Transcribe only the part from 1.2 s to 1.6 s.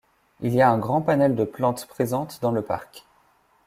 de